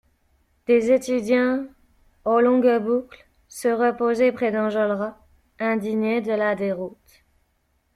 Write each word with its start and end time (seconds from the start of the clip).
Les 0.67 0.91
étudiants 0.91 1.67
aux 2.25 2.39
longues 2.39 2.79
boucles 2.83 3.29
se 3.47 3.67
reposaient 3.67 4.31
près 4.31 4.51
d'Enjolras, 4.51 5.15
indigné 5.59 6.21
de 6.21 6.31
la 6.31 6.55
déroute. 6.55 7.23